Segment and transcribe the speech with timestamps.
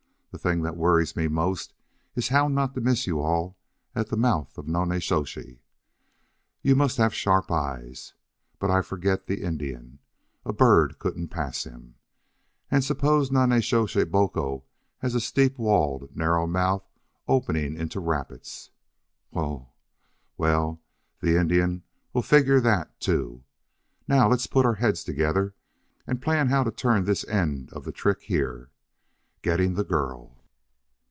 [0.31, 1.73] The thing that worries me most
[2.15, 3.57] is how not to miss you all
[3.93, 5.59] at the mouth of Nonnezoshe.
[6.61, 8.13] You must have sharp eyes.
[8.57, 9.99] But I forget the Indian.
[10.45, 11.95] A bird couldn't pass him....
[12.71, 14.63] And suppose Nonnezoshe Boco
[14.99, 16.87] has a steep walled, narrow mouth
[17.27, 18.71] opening into a rapids!...
[19.31, 19.67] Whew!
[20.37, 20.79] Well,
[21.19, 21.83] the Indian
[22.13, 23.43] will figure that, too.
[24.07, 25.55] Now, let's put our heads together
[26.07, 28.69] and plan how to turn this end of the trick here.
[29.43, 30.37] Getting the girl!"